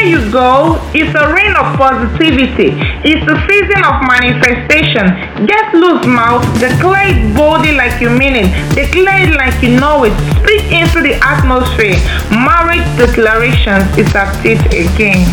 [0.00, 2.72] Everywhere you go, it's a rain of positivity.
[3.04, 5.46] It's a season of manifestation.
[5.46, 6.42] Get loose, mouth.
[6.58, 8.74] Declare it boldly like you mean it.
[8.74, 10.16] Declare it like you know it.
[10.40, 12.00] Speak into the atmosphere.
[12.30, 15.28] Marriage declarations is at it again.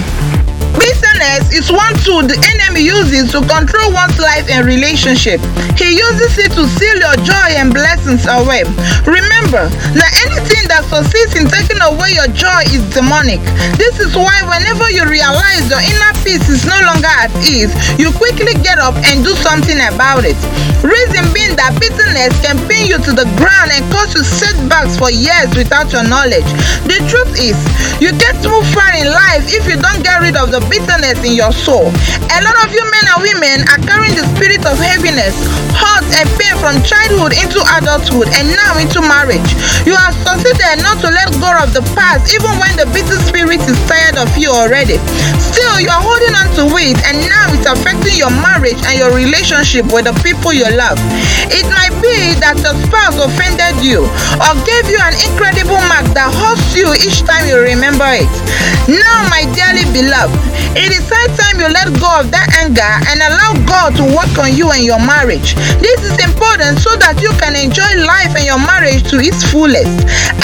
[1.28, 5.44] Bitterness is one tool the enemy uses to control one's life and relationship.
[5.76, 8.64] He uses it to steal your joy and blessings away.
[9.04, 9.68] Remember
[10.00, 13.44] that anything that succeeds in taking away your joy is demonic.
[13.76, 18.08] This is why whenever you realize your inner peace is no longer at ease, you
[18.16, 20.40] quickly get up and do something about it.
[20.80, 25.12] Reason being that bitterness can pin you to the ground and cause you setbacks for
[25.12, 26.48] years without your knowledge.
[26.88, 27.58] The truth is,
[28.00, 31.34] you get too far in life if you don't get rid of the bitterness in
[31.34, 31.90] your soul.
[32.30, 35.34] A lot of you men and women are carrying the spirit of heaviness,
[35.74, 39.50] hurt, and pain from childhood into adulthood and now into marriage.
[39.88, 43.64] You have succeeded not to let go of the past even when the bitter spirit
[43.66, 45.00] is tired of you already.
[45.40, 49.10] Still, you are holding on to it and now it's affecting your marriage and your
[49.16, 51.00] relationship with the people you love.
[51.50, 54.06] It might be that your spouse offended you
[54.44, 58.30] or gave you an incredible mark that hurts you each time you remember it.
[58.92, 59.47] Now, my
[59.98, 64.30] it is high time you let go of that anger and allow God to work
[64.38, 65.58] on you and your marriage.
[65.82, 69.90] This is important so that you can enjoy life and your marriage to its fullest.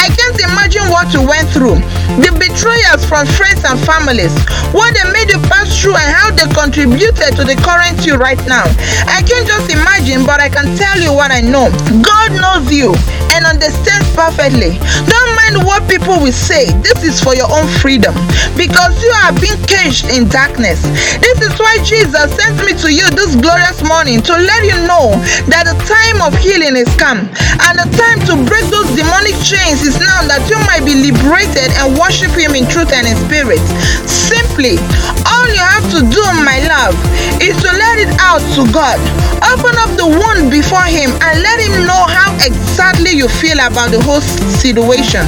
[0.01, 1.77] I can't imagine what you went through.
[2.17, 4.33] The betrayals from friends and families,
[4.73, 8.41] what they made you pass through and how they contributed to the current you right
[8.49, 8.65] now.
[9.05, 11.69] I can't just imagine, but I can tell you what I know.
[12.01, 12.97] God knows you
[13.37, 14.81] and understands perfectly.
[15.05, 16.71] Don't mind what people will say.
[16.81, 18.13] This is for your own freedom
[18.57, 20.81] because you are being caged in darkness.
[21.21, 25.13] This is why Jesus sent me to you this glorious morning to let you know
[25.49, 27.29] that the time of healing is come
[27.69, 31.69] and the time to break those demonic chains is now that you might be liberated
[31.81, 33.61] and worship Him in truth and in spirit.
[34.09, 34.79] Simply,
[35.29, 36.95] all you have to do, my love,
[37.41, 38.97] is to let it out to God.
[39.43, 43.87] Open up the wound before Him and let Him know how exactly you feel about
[43.95, 45.23] the whole situation.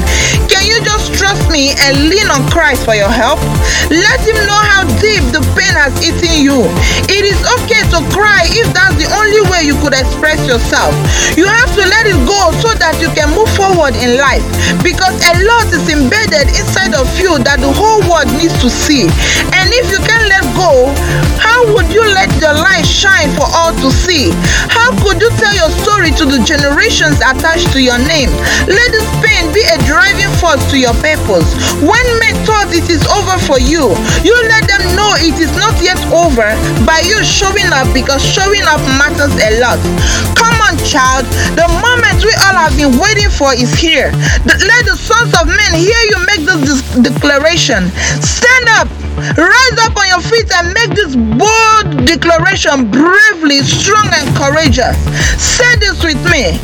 [0.52, 3.40] Can you just trust me and lean on Christ for your help?
[3.88, 6.68] Let Him know how deep the pain has eaten you.
[7.08, 10.92] It is okay to cry if that's the only way you could express yourself.
[11.40, 14.44] You have to let it go so that you can move forward in life
[14.84, 19.08] because a lot is embedded inside of you that the whole world needs to see.
[19.56, 20.92] And if you can't let go,
[21.40, 24.30] how would you let your light shine for all to see?
[24.70, 28.30] How could you tell your story to the generations attached to your name?
[28.70, 31.50] Let this pain be a driving force to your purpose.
[31.82, 35.74] When men thought it is over for you, you let them know it is not
[35.82, 36.54] yet over
[36.86, 39.82] by you showing up because showing up matters a lot.
[40.38, 41.26] Come on, child.
[41.58, 44.14] The moment we all have been waiting for is here.
[44.46, 47.90] Let the sons of men hear you make this declaration.
[48.22, 48.90] Stand up.
[49.16, 54.98] Rise up on your feet and make this bold declaration bravely, strong, and courageous.
[55.40, 56.60] Say this with me.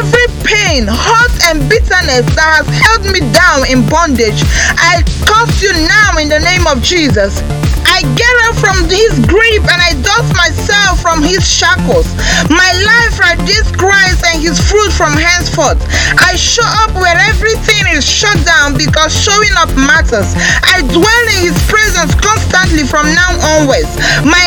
[0.00, 4.42] Every pain, hurt, and bitterness that has held me down in bondage,
[4.74, 7.38] I curse you now in the name of Jesus.
[7.86, 12.10] I get up from his grip and I dust myself from his shackles.
[12.50, 15.78] My life radiates Christ and his fruit from henceforth.
[16.18, 20.26] I show up where everything is shut down because showing up matters.
[20.66, 23.94] I dwell in his presence constantly from now onwards.
[24.26, 24.42] My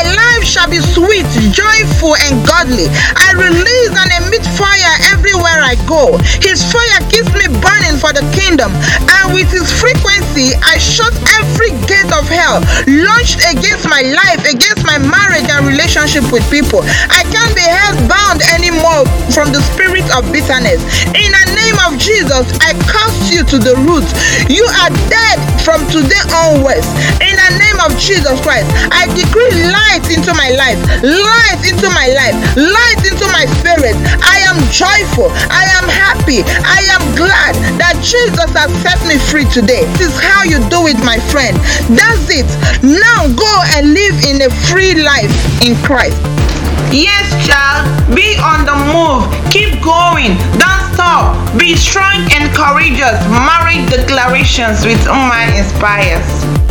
[0.68, 2.88] shall be sweet, joyful, and godly.
[3.16, 6.18] I release and emit fire everywhere I go.
[6.42, 8.72] His fire keeps me burning for the kingdom,
[9.08, 14.77] and with his frequency, I shut every gate of hell launched against my life, against
[14.98, 16.82] my marriage and relationship with people.
[17.10, 20.82] I can't be held bound anymore from the spirit of bitterness.
[21.14, 24.08] In the name of Jesus, I cast you to the root.
[24.50, 26.88] You are dead from today onwards.
[27.22, 32.10] In the name of Jesus Christ, I decree light into my life, light into my
[32.10, 33.94] life, light into my spirit.
[34.26, 35.30] I am joyful.
[35.54, 36.42] I am happy.
[36.66, 39.86] I am glad that Jesus has set me free today.
[40.02, 41.54] This is how you do it, my friend.
[41.94, 42.50] That's it.
[42.82, 44.50] Now go and live in a
[44.94, 46.22] free life in Christ.
[46.94, 47.84] Yes, child,
[48.16, 49.28] be on the move.
[49.52, 50.38] Keep going.
[50.58, 51.36] Don't stop.
[51.60, 53.20] Be strong and courageous.
[53.28, 56.57] Marriage declarations with Uma Inspires.